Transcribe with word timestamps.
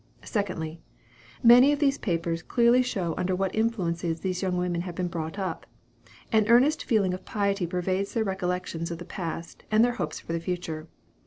Secondly 0.25 0.81
many 1.43 1.71
of 1.71 1.77
these 1.77 1.99
papers 1.99 2.41
clearly 2.41 2.81
show 2.81 3.13
under 3.19 3.35
what 3.35 3.53
influences 3.53 4.21
these 4.21 4.41
young 4.41 4.57
women 4.57 4.81
have 4.81 4.95
been 4.95 5.07
brought 5.07 5.37
up. 5.37 5.67
An 6.31 6.47
earnest 6.47 6.83
feeling 6.85 7.13
of 7.13 7.23
piety 7.23 7.67
pervades 7.67 8.15
their 8.15 8.23
recollections 8.23 8.89
of 8.89 8.97
the 8.97 9.05
past, 9.05 9.63
and 9.69 9.85
their 9.85 9.93
hopes 10.01 10.19
for 10.19 10.33
the 10.33 10.39
future. 10.39 10.87